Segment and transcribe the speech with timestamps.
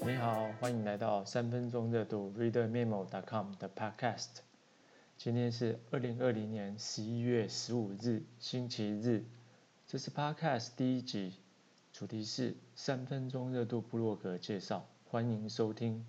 [0.00, 4.38] 你好，欢迎来到三分钟热度 ReaderMemo.com 的 Podcast。
[5.16, 9.24] 今天是二零二零年十一月十五日，星期日。
[9.86, 11.34] 这是 Podcast 第一集，
[11.92, 16.04] 主题是三分钟热度部落格介绍，欢迎收听。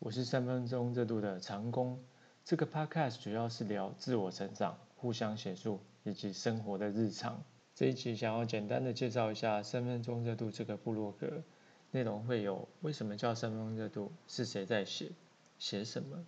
[0.00, 1.98] 我是三分钟热度的长工。
[2.46, 7.42] 这个 Podcast 主要是聊自我成长、互相协助以及生活的日常。
[7.74, 11.42] 这一集想要简单的介绍一下三分钟热度这个部落格。
[11.90, 14.12] 内容会有为什么叫三分钟热度？
[14.28, 15.10] 是谁在写？
[15.58, 16.24] 写什么？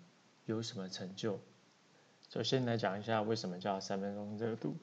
[0.47, 1.39] 有什么成就？
[2.29, 4.75] 首先来讲一下为什么叫三分钟热度。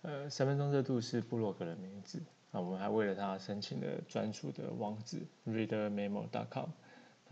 [0.00, 2.20] 呃，三分钟热度是部落格的名字。
[2.50, 6.70] 那我们还为了它申请了专属的网址 readermemo.com。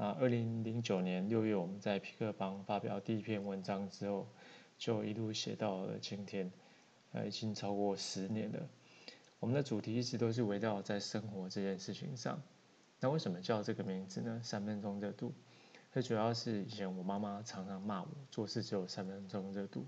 [0.00, 4.26] 啊二零零九年六月我们在皮克邦发表第一篇文章之后，
[4.78, 6.50] 就一路写到了今天，
[7.12, 8.66] 呃，已经超过十年了。
[9.40, 12.40] 我们的主题一直都是围绕在生活这件事情上。
[12.98, 14.40] 那为什么叫这个名字呢？
[14.42, 15.34] 三分钟热度，
[15.92, 19.86] 最主要是以前我妈妈常常骂我做事只有三分钟热度，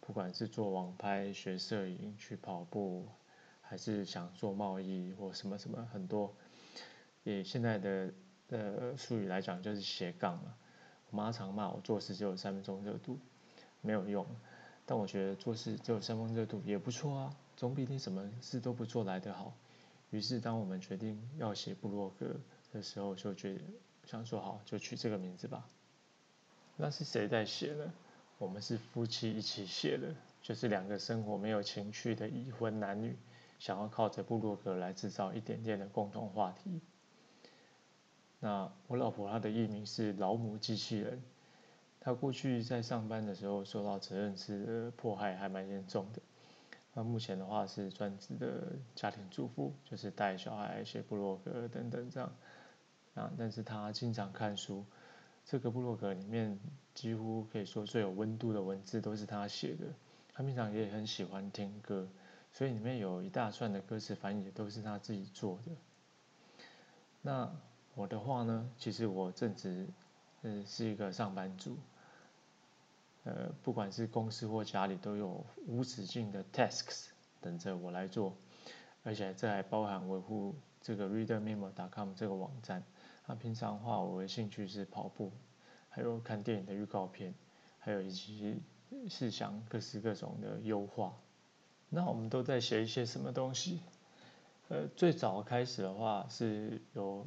[0.00, 3.06] 不管是做网拍、学摄影、去跑步，
[3.60, 6.34] 还是想做贸易或什么什么很多，
[7.24, 8.10] 也现在的
[8.50, 10.56] 呃术语来讲就是斜杠了。
[11.10, 13.18] 我妈常骂我做事只有三分钟热度，
[13.80, 14.26] 没有用。
[14.86, 19.54] 但我觉得做事只有三分钟热度也不错啊，总比你什么事都不做来得好。
[20.10, 22.34] 于是，当我们决定要写部落格
[22.72, 23.60] 的时候，就觉得
[24.04, 25.68] 想说好，就取这个名字吧。
[26.76, 27.92] 那是谁在写呢？
[28.38, 33.16] 我们是夫妻一起写的，就是两个生活没有情趣的已婚男女，
[33.60, 36.80] 想要靠着部落格来制造一点点的共同话题。
[38.40, 41.22] 那我老婆她的艺名是老母机器人，
[42.00, 46.20] 她过去在上班的时候受到责任制的迫害还蛮严重的。
[46.94, 52.32] 那目前的话是专职的家庭主妇，就是带小孩、写部落格等等这样。
[53.14, 54.84] 啊，但是她经常看书，
[55.44, 56.58] 这个部落格里面
[56.94, 59.84] 几乎可以说最有温度的文字都是她写的。
[60.32, 62.08] 她平常也很喜欢听歌，
[62.52, 65.72] 所以里面有一大串的歌词翻译都是她自己做的。
[67.22, 67.52] 那
[67.94, 69.86] 我的话呢，其实我正值
[70.42, 71.76] 嗯是一个上班族。
[73.24, 77.08] 呃，不管是公司或家里，都有无止境的 tasks
[77.42, 78.34] 等着我来做，
[79.02, 82.82] 而且这还包含维护这个 readermemo.com 这个网站。
[83.26, 85.30] 那平常的话，我的兴趣是跑步，
[85.90, 87.34] 还有看电影的预告片，
[87.78, 88.62] 还有以及
[89.10, 91.14] 是想各式各种的优化。
[91.90, 93.80] 那我们都在写一些什么东西？
[94.68, 97.26] 呃，最早开始的话是有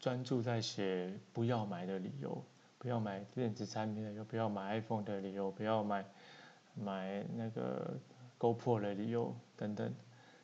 [0.00, 2.42] 专注在写不要买的理由。
[2.78, 6.02] 不要买电子产品的，又不要买 iPhone 的理由，不要买
[6.74, 7.94] 买那个
[8.38, 9.94] GoPro 的理由等等，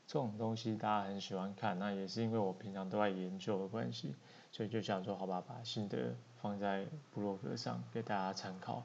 [0.07, 4.15] 这种东西大家很喜欢看，那也是因为我平常都在研究的关系，
[4.53, 8.83] 所以就想说好吧，把心得放在部落格上给大家参考。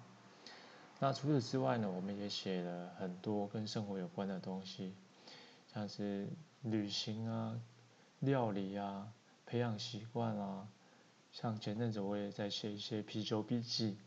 [1.02, 4.96] 那除此之外呢，我们也写了很多跟生活有关的东西，
[5.74, 6.30] 像是
[6.62, 7.60] 旅行啊、
[8.20, 9.12] 料理啊、
[9.51, 10.66] 培养习惯啊。
[11.34, 13.97] 像前阵子我也在写一些啤酒笔记，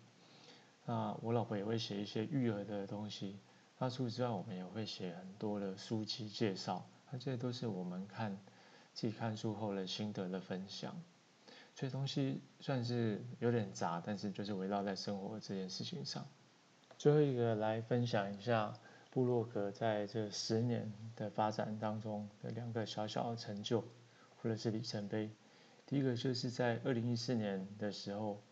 [0.87, 3.39] 那我老婆也会写一些育儿的东西。
[3.79, 8.39] 那除此之外，我们也会写很多的书籍介绍，那这些都是我们看
[8.95, 10.99] 自己看书后的心得的分享。
[11.75, 16.27] 这东西算是有点杂，但是就是围绕在生活这件事情上。
[16.97, 18.73] 最后一个来分享一下
[19.11, 23.85] 布洛格在这十年的发展当中的两个小小的成就，
[24.45, 25.31] 或者是里程碑。
[25.87, 28.43] 第一个就是在二零一四年的时候，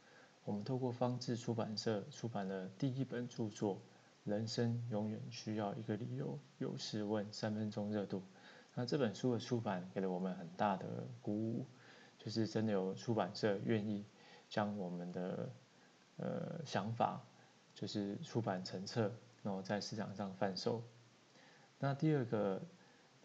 [0.42, 3.76] 我们透过方志出版社出版了第一本著作
[4.24, 8.22] 《人生永远需要一个理由》，有事问三分钟热度。
[8.74, 10.86] 那这本书的出版给了我们很大的
[11.20, 11.66] 鼓舞，
[12.18, 14.02] 就是真的有出版社愿意
[14.48, 15.50] 将我们的
[16.16, 17.22] 呃想法，
[17.74, 19.12] 就是出版成册，
[19.42, 20.82] 然后在市场上贩售。
[21.78, 22.62] 那第二个。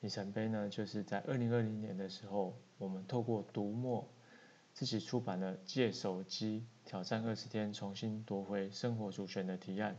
[0.01, 4.07] 里程碑呢，就是在二零二零年的时候，我们透过读墨
[4.73, 9.97] 自己出版了《借手机挑战二十天，重新夺回生活主权》的提案。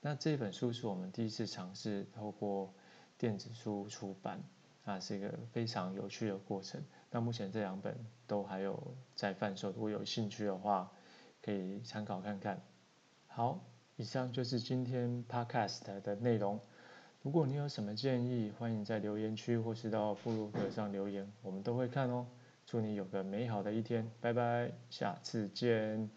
[0.00, 2.74] 那这本书是我们第一次尝试透过
[3.16, 4.42] 电子书出版，
[4.84, 6.84] 啊，是一个非常有趣的过程。
[7.10, 7.96] 那目前这两本
[8.26, 10.90] 都还有在贩售，如果有兴趣的话，
[11.40, 12.60] 可以参考看看。
[13.28, 13.64] 好，
[13.96, 16.60] 以上就是今天 Podcast 的内容。
[17.22, 22.24] 如果你有什么建议，欢迎在留言区或是到布鲁格上留言，我们都会看哦。
[22.64, 26.08] 祝你有个美好的一天，拜拜，下次见。